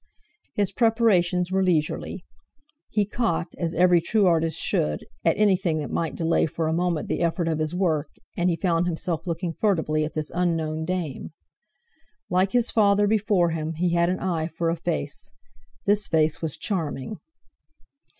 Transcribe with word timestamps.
His 0.55 0.71
preparations 0.71 1.51
were 1.51 1.61
leisurely; 1.63 2.25
he 2.89 3.05
caught, 3.05 3.53
as 3.59 3.75
every 3.75 4.01
true 4.01 4.25
artist 4.25 4.59
should, 4.59 5.05
at 5.23 5.37
anything 5.37 5.77
that 5.77 5.91
might 5.91 6.15
delay 6.15 6.47
for 6.47 6.65
a 6.67 6.73
moment 6.73 7.07
the 7.07 7.19
effort 7.19 7.47
of 7.47 7.59
his 7.59 7.75
work, 7.75 8.07
and 8.35 8.49
he 8.49 8.55
found 8.55 8.87
himself 8.87 9.27
looking 9.27 9.53
furtively 9.53 10.03
at 10.03 10.15
this 10.15 10.31
unknown 10.33 10.85
dame. 10.85 11.33
Like 12.31 12.51
his 12.53 12.71
father 12.71 13.05
before 13.05 13.51
him, 13.51 13.73
he 13.75 13.93
had 13.93 14.09
an 14.09 14.19
eye 14.19 14.47
for 14.47 14.71
a 14.71 14.75
face. 14.75 15.29
This 15.85 16.07
face 16.07 16.41
was 16.41 16.57
charming! 16.57 17.17